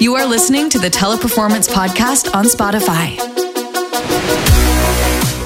[0.00, 3.18] You are listening to the Teleperformance Podcast on Spotify.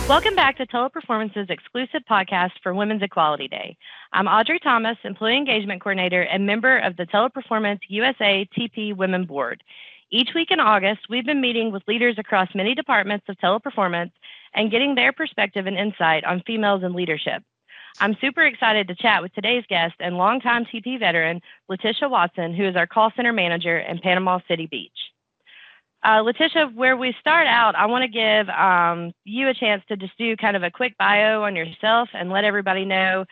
[0.08, 3.76] Welcome back to Teleperformance's exclusive podcast for Women's Equality Day.
[4.12, 9.64] I'm Audrey Thomas, Employee Engagement Coordinator and member of the Teleperformance USA TP Women Board.
[10.12, 14.12] Each week in August, we've been meeting with leaders across many departments of teleperformance
[14.54, 17.42] and getting their perspective and insight on females in leadership.
[18.00, 22.66] I'm super excited to chat with today's guest and longtime TP veteran, Letitia Watson, who
[22.66, 24.90] is our call center manager in Panama City Beach.
[26.04, 29.96] Uh, Letitia, where we start out, I want to give um, you a chance to
[29.96, 33.24] just do kind of a quick bio on yourself and let everybody know,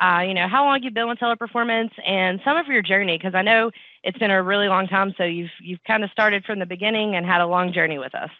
[0.00, 3.34] uh, you know, how long you've been with teleperformance and some of your journey, because
[3.34, 3.70] I know
[4.04, 5.12] it's been a really long time.
[5.16, 8.14] So you've you've kind of started from the beginning and had a long journey with
[8.14, 8.30] us.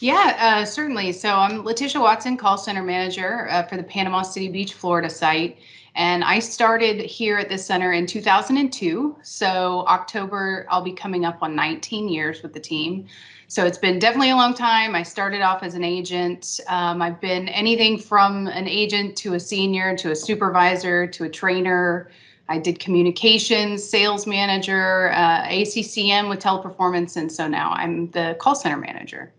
[0.00, 1.10] Yeah, uh, certainly.
[1.10, 5.58] So I'm Letitia Watson, call center manager uh, for the Panama City Beach, Florida site.
[5.96, 9.16] And I started here at this center in 2002.
[9.22, 13.06] So October, I'll be coming up on 19 years with the team.
[13.48, 14.94] So it's been definitely a long time.
[14.94, 16.60] I started off as an agent.
[16.68, 21.28] Um, I've been anything from an agent to a senior to a supervisor to a
[21.28, 22.08] trainer.
[22.48, 27.16] I did communications, sales manager, uh, ACCM with teleperformance.
[27.16, 29.32] And so now I'm the call center manager.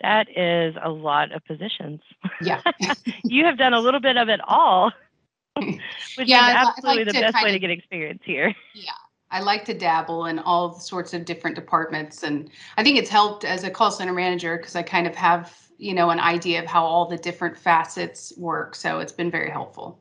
[0.00, 2.00] That is a lot of positions.
[2.40, 2.62] Yeah.
[3.24, 4.92] you have done a little bit of it all,
[5.56, 5.78] which
[6.18, 8.54] yeah, is absolutely like the best way of, to get experience here.
[8.74, 8.92] Yeah.
[9.30, 12.22] I like to dabble in all sorts of different departments.
[12.22, 15.54] And I think it's helped as a call center manager because I kind of have,
[15.76, 18.74] you know, an idea of how all the different facets work.
[18.74, 19.98] So it's been very helpful.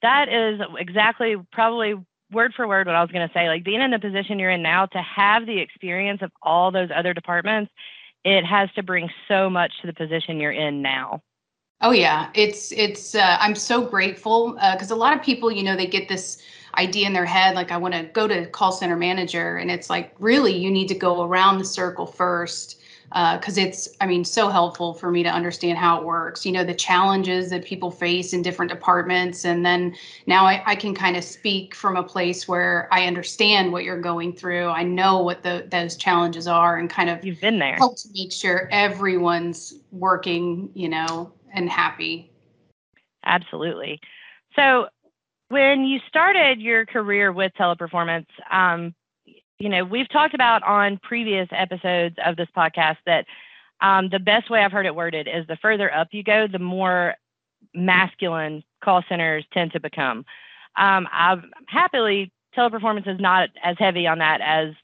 [0.00, 1.94] That is exactly probably
[2.32, 3.48] word for word what I was going to say.
[3.48, 6.88] Like being in the position you're in now to have the experience of all those
[6.94, 7.70] other departments
[8.24, 11.22] it has to bring so much to the position you're in now.
[11.80, 13.14] Oh yeah, it's it's.
[13.16, 16.40] Uh, I'm so grateful because uh, a lot of people, you know, they get this
[16.78, 19.90] idea in their head like I want to go to call center manager, and it's
[19.90, 22.81] like really you need to go around the circle first
[23.12, 26.46] because uh, it's i mean so helpful for me to understand how it works.
[26.46, 29.94] You know the challenges that people face in different departments and then
[30.26, 34.00] now i, I can kind of speak from a place where i understand what you're
[34.00, 34.68] going through.
[34.68, 37.76] I know what the those challenges are and kind of you've been there.
[37.76, 42.30] help to make sure everyone's working you know and happy.
[43.24, 44.00] Absolutely.
[44.56, 44.86] So
[45.48, 48.94] when you started your career with teleperformance um,
[49.62, 53.26] you know, we've talked about on previous episodes of this podcast that
[53.80, 56.58] um, the best way I've heard it worded is the further up you go, the
[56.58, 57.14] more
[57.72, 60.24] masculine call centers tend to become.
[60.76, 64.74] Um, I've happily teleperformance is not as heavy on that as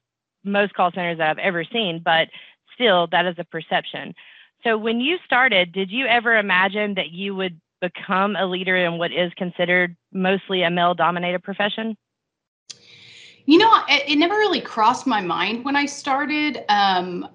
[0.44, 2.28] most call centers that I've ever seen, but
[2.72, 4.14] still that is a perception.
[4.62, 8.96] So when you started, did you ever imagine that you would become a leader in
[8.96, 11.96] what is considered mostly a male dominated profession?
[13.48, 16.66] You know, it, it, never really crossed my mind when I started.
[16.68, 17.26] Um,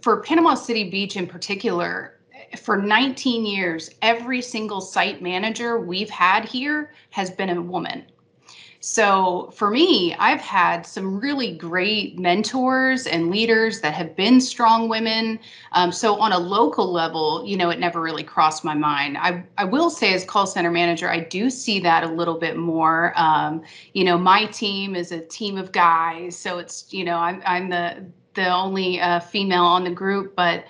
[0.00, 2.18] for Panama City Beach in particular,
[2.62, 8.06] for 19 years, every single site manager we've had here has been a woman.
[8.86, 14.90] So for me, I've had some really great mentors and leaders that have been strong
[14.90, 15.40] women.
[15.72, 19.16] Um, so on a local level, you know, it never really crossed my mind.
[19.16, 22.58] I, I will say, as call center manager, I do see that a little bit
[22.58, 23.14] more.
[23.16, 23.62] Um,
[23.94, 27.70] you know, my team is a team of guys, so it's you know, I'm I'm
[27.70, 30.66] the the only uh, female on the group, but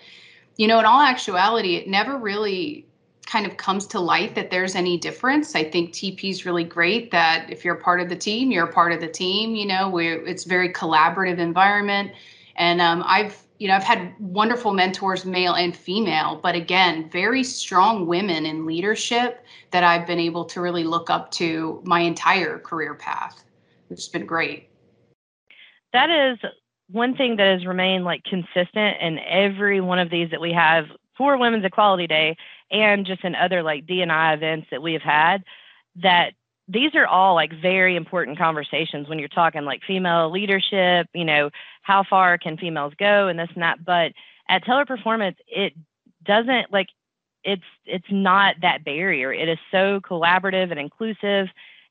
[0.57, 2.87] you know, in all actuality, it never really
[3.35, 5.57] kind of comes to light that there's any difference.
[5.57, 8.69] I think TP is really great that if you're a part of the team, you're
[8.69, 9.57] a part of the team.
[9.57, 12.13] You know, it's very collaborative environment,
[12.55, 17.43] and um, I've you know I've had wonderful mentors, male and female, but again, very
[17.43, 22.61] strong women in leadership that I've been able to really look up to my entire
[22.61, 23.43] career path,
[23.89, 24.69] which has been great.
[25.93, 26.39] That is
[26.89, 30.85] one thing that has remained like consistent in every one of these that we have
[31.17, 32.37] for Women's Equality Day
[32.71, 35.45] and just in other like DNI events that we have had
[36.03, 36.33] that
[36.67, 41.51] these are all like very important conversations when you're talking like female leadership, you know,
[41.83, 43.85] how far can females go and this and that.
[43.85, 44.13] But
[44.49, 45.75] at Teleperformance, it
[46.25, 46.89] doesn't like
[47.43, 49.33] it's it's not that barrier.
[49.33, 51.49] It is so collaborative and inclusive.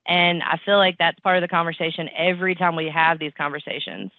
[0.08, 4.12] And I feel like that's part of the conversation every time we have these conversations.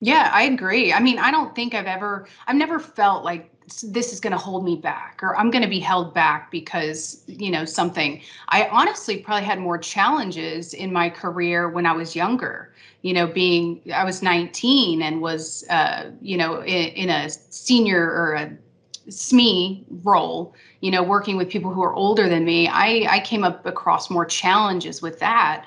[0.00, 0.92] Yeah, I agree.
[0.92, 3.50] I mean, I don't think I've ever, I've never felt like
[3.82, 7.22] this is going to hold me back or I'm going to be held back because,
[7.26, 8.20] you know, something.
[8.48, 12.72] I honestly probably had more challenges in my career when I was younger.
[13.02, 18.02] You know, being, I was 19 and was, uh, you know, in, in a senior
[18.02, 18.56] or a
[19.08, 22.68] SME role, you know, working with people who are older than me.
[22.68, 25.66] I, I came up across more challenges with that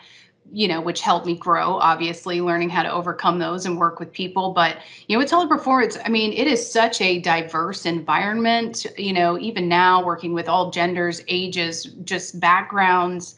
[0.51, 4.12] you know, which helped me grow, obviously, learning how to overcome those and work with
[4.12, 4.51] people.
[4.51, 9.38] But, you know, with teleperformance, I mean, it is such a diverse environment, you know,
[9.40, 13.36] even now working with all genders, ages, just backgrounds.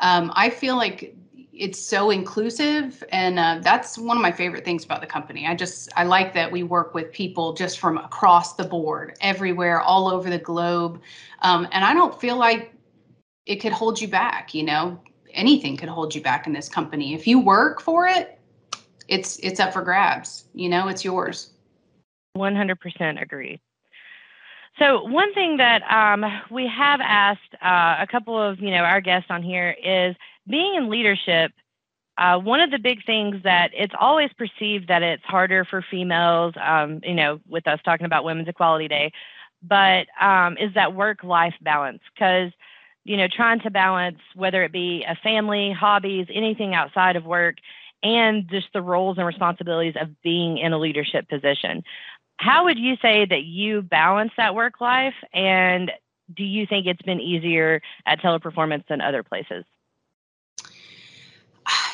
[0.00, 1.16] Um, I feel like
[1.52, 5.54] it's so inclusive and uh, that's one of my favorite things about the company i
[5.54, 10.08] just i like that we work with people just from across the board everywhere all
[10.08, 11.00] over the globe
[11.40, 12.74] um, and i don't feel like
[13.44, 14.98] it could hold you back you know
[15.34, 18.38] anything could hold you back in this company if you work for it
[19.08, 21.50] it's it's up for grabs you know it's yours
[22.36, 23.60] 100% agree
[24.78, 29.00] so one thing that um, we have asked uh, a couple of you know our
[29.00, 30.16] guests on here is
[30.48, 31.52] being in leadership,
[32.18, 36.54] uh, one of the big things that it's always perceived that it's harder for females,
[36.62, 39.12] um, you know, with us talking about Women's Equality Day,
[39.62, 42.02] but um, is that work life balance.
[42.14, 42.52] Because,
[43.04, 47.56] you know, trying to balance whether it be a family, hobbies, anything outside of work,
[48.02, 51.82] and just the roles and responsibilities of being in a leadership position.
[52.38, 55.14] How would you say that you balance that work life?
[55.32, 55.92] And
[56.34, 59.64] do you think it's been easier at teleperformance than other places?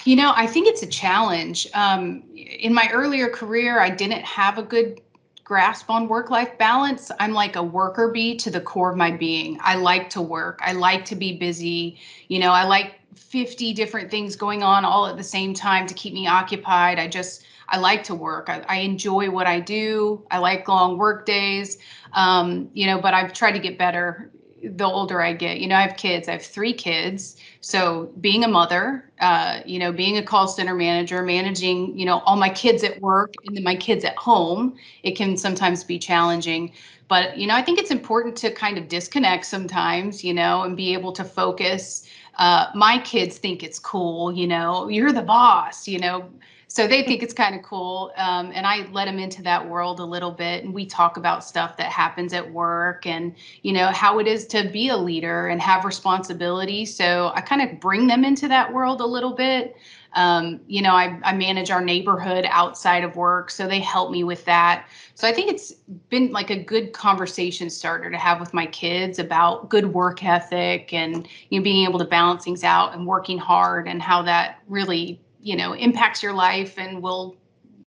[0.05, 1.66] You know, I think it's a challenge.
[1.75, 5.02] Um, in my earlier career, I didn't have a good
[5.48, 7.10] grasp on work life balance.
[7.18, 9.58] I'm like a worker bee to the core of my being.
[9.62, 11.98] I like to work, I like to be busy.
[12.28, 15.94] You know, I like 50 different things going on all at the same time to
[15.94, 16.98] keep me occupied.
[16.98, 18.50] I just, I like to work.
[18.50, 20.22] I, I enjoy what I do.
[20.30, 21.78] I like long work days.
[22.12, 24.30] Um, you know, but I've tried to get better
[24.62, 25.60] the older I get.
[25.60, 26.28] You know, I have kids.
[26.28, 27.37] I have three kids.
[27.60, 32.19] So being a mother, uh, you know, being a call center manager, managing, you know,
[32.20, 35.99] all my kids at work and then my kids at home, it can sometimes be
[35.99, 36.72] challenging.
[37.08, 40.76] But you know, I think it's important to kind of disconnect sometimes, you know, and
[40.76, 42.06] be able to focus.
[42.37, 46.31] Uh, my kids think it's cool, you know, you're the boss, you know
[46.70, 50.00] so they think it's kind of cool um, and i let them into that world
[50.00, 53.88] a little bit and we talk about stuff that happens at work and you know
[53.88, 56.85] how it is to be a leader and have responsibility.
[56.85, 59.76] So i kind of bring them into that world a little bit.
[60.15, 64.25] Um, you know I, I manage our neighborhood outside of work so they help me
[64.25, 64.87] with that.
[65.15, 65.73] So i think it's
[66.11, 70.93] been like a good conversation starter to have with my kids about good work ethic
[70.93, 74.61] and you know being able to balance things out and working hard and how that
[74.69, 77.34] really you know impacts your life and will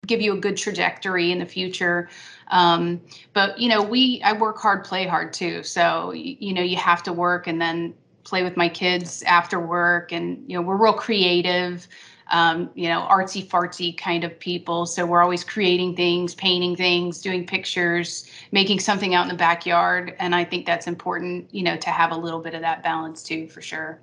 [0.05, 2.09] give you a good trajectory in the future.
[2.49, 3.01] Um,
[3.33, 5.63] but you know we i work hard play hard too.
[5.63, 7.93] So you, you know you have to work and then
[8.25, 10.11] play with my kids after work.
[10.11, 11.87] And you know we're real creative
[12.31, 14.85] um, you know artsy fartsy kind of people.
[14.85, 20.13] So we're always creating things painting things doing pictures making something out in the backyard.
[20.19, 23.23] And i think that's important you know to have a little bit of that balance
[23.23, 24.01] too for sure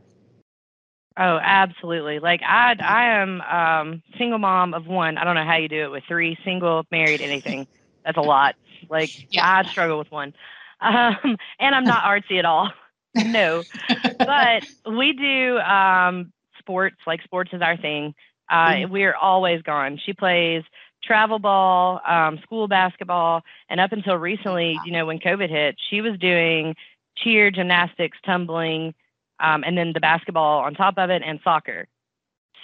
[1.17, 2.19] Oh, absolutely.
[2.19, 5.19] Like I I am um single mom of one.
[5.19, 7.67] I don't know how you do it with three, single, married, anything.
[8.05, 8.57] That's a lot.
[8.89, 9.63] Like yeah.
[9.65, 10.35] I struggle with one.
[10.81, 12.73] Um and I'm not artsy at all.
[13.15, 13.63] no.
[14.19, 18.15] but we do um sports, like sports is our thing.
[18.51, 18.93] Uh mm-hmm.
[18.93, 20.01] we're always gone.
[20.05, 20.65] She plays
[21.03, 26.01] travel ball, um, school basketball, and up until recently, you know, when COVID hit, she
[26.01, 26.77] was doing
[27.17, 28.95] cheer, gymnastics, tumbling,
[29.43, 31.87] um, and then the basketball on top of it and soccer.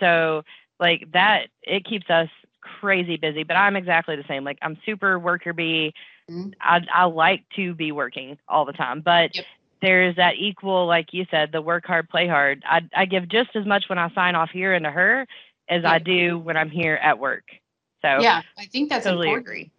[0.01, 0.45] So
[0.81, 2.29] like that, it keeps us
[2.61, 3.43] crazy busy.
[3.43, 4.45] But I'm exactly the same.
[4.45, 5.93] Like I'm super worker bee.
[6.31, 6.51] Mm-hmm.
[6.61, 9.45] I I like to be working all the time, but yep.
[9.83, 12.63] there's that equal, like you said, the work hard, play hard.
[12.67, 15.27] I I give just as much when I sign off here into her
[15.69, 15.93] as yep.
[15.93, 17.45] I do when I'm here at work.
[18.03, 19.47] So yeah, I think that's totally important.
[19.47, 19.71] agree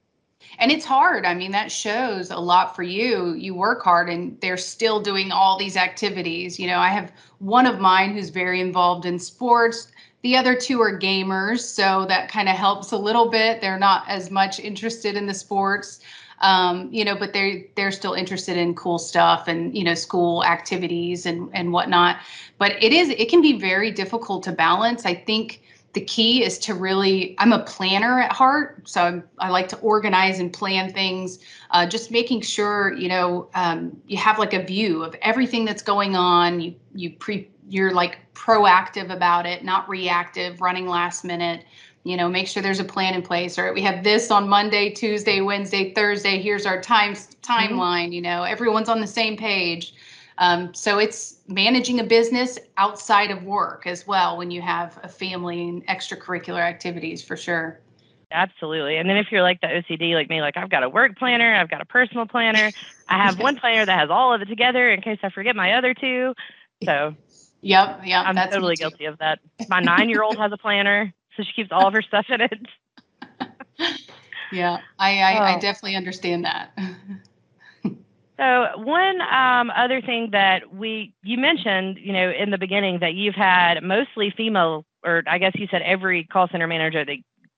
[0.57, 1.25] and it's hard.
[1.25, 3.33] I mean that shows a lot for you.
[3.33, 6.59] You work hard and they're still doing all these activities.
[6.59, 9.91] You know i have one of mine who's very involved in sports.
[10.21, 13.61] The other two are gamers so that kind of helps a little bit.
[13.61, 15.99] They're not as much interested in the sports
[16.41, 20.43] um, you know but they're they're still interested in cool stuff and you know school
[20.43, 22.17] activities and and whatnot.
[22.57, 25.05] But it is it can be very difficult to balance.
[25.05, 25.61] I think
[25.93, 29.77] the key is to really i'm a planner at heart so I'm, i like to
[29.77, 31.39] organize and plan things
[31.71, 35.81] uh, just making sure you know um, you have like a view of everything that's
[35.81, 41.65] going on you you pre you're like proactive about it not reactive running last minute
[42.03, 44.89] you know make sure there's a plan in place or we have this on monday
[44.89, 47.51] tuesday wednesday thursday here's our time mm-hmm.
[47.51, 48.13] timeline mm-hmm.
[48.13, 49.93] you know everyone's on the same page
[50.39, 55.09] um, so it's managing a business outside of work as well when you have a
[55.09, 57.79] family and extracurricular activities for sure.
[58.31, 58.97] Absolutely.
[58.97, 61.53] And then if you're like the OCD like me, like I've got a work planner,
[61.53, 62.71] I've got a personal planner,
[63.09, 65.73] I have one planner that has all of it together in case I forget my
[65.73, 66.33] other two.
[66.85, 67.15] So
[67.61, 68.25] Yep, yep.
[68.25, 69.39] I'm totally guilty of that.
[69.67, 72.41] My nine year old has a planner, so she keeps all of her stuff in
[72.41, 72.67] it.
[74.53, 75.55] yeah, I, I, oh.
[75.55, 76.71] I definitely understand that.
[78.39, 83.13] So one um, other thing that we you mentioned, you know, in the beginning that
[83.13, 87.17] you've had mostly female, or I guess you said every call center manager that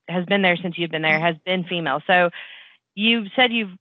[0.09, 2.01] has been there since you've been there has been female.
[2.07, 2.31] So
[2.95, 3.77] you said you've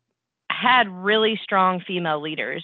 [0.50, 2.62] had really strong female leaders.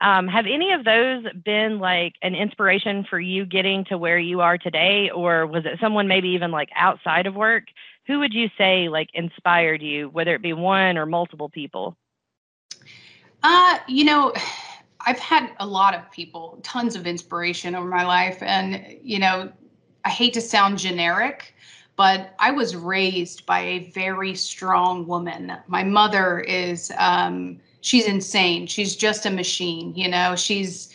[0.00, 4.40] Um, have any of those been like an inspiration for you getting to where you
[4.40, 7.64] are today, or was it someone maybe even like outside of work?
[8.06, 11.98] Who would you say like inspired you, whether it be one or multiple people?
[13.42, 14.32] Uh, you know,
[15.00, 18.42] I've had a lot of people, tons of inspiration over my life.
[18.42, 19.52] And, you know,
[20.04, 21.54] I hate to sound generic,
[21.96, 25.56] but I was raised by a very strong woman.
[25.66, 28.66] My mother is, um, she's insane.
[28.66, 30.92] She's just a machine, you know, she's,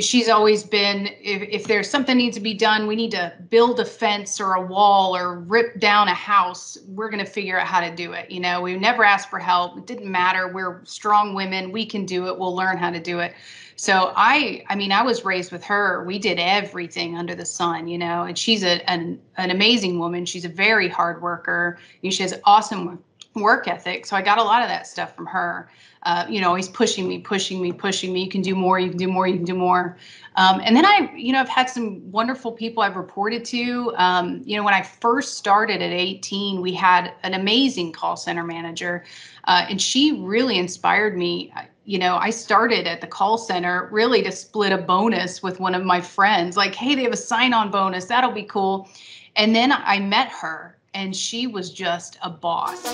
[0.00, 3.78] she's always been if, if there's something needs to be done we need to build
[3.80, 7.66] a fence or a wall or rip down a house we're going to figure out
[7.66, 8.60] how to do it you know?
[8.60, 9.76] We never asked for help.
[9.76, 10.48] It didn't matter.
[10.48, 11.70] We're strong women.
[11.70, 12.38] We can do it.
[12.38, 13.34] We'll learn how to do it.
[13.76, 16.04] So i i mean i was raised with her.
[16.04, 18.24] We did everything under the sun you know?
[18.24, 20.24] And she's a, an, an amazing woman.
[20.24, 21.78] She's a very hard worker.
[22.02, 23.02] She has awesome
[23.34, 25.68] work ethic so i got a lot of that stuff from her
[26.04, 28.24] uh, you know, always pushing me, pushing me, pushing me.
[28.24, 29.96] You can do more, you can do more, you can do more.
[30.34, 33.94] Um, and then I, you know, I've had some wonderful people I've reported to.
[33.96, 38.42] Um, you know, when I first started at 18, we had an amazing call center
[38.42, 39.04] manager,
[39.44, 41.52] uh, and she really inspired me.
[41.84, 45.74] You know, I started at the call center really to split a bonus with one
[45.74, 48.88] of my friends, like, hey, they have a sign on bonus, that'll be cool.
[49.36, 52.84] And then I met her, and she was just a boss.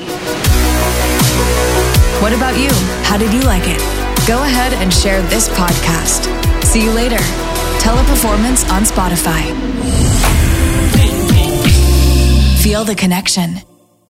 [2.23, 2.71] What about you?
[3.05, 3.79] How did you like it?
[4.27, 6.27] Go ahead and share this podcast.
[6.65, 7.19] See you later.
[7.81, 9.45] Teleperformance on Spotify.
[12.63, 13.57] Feel the connection.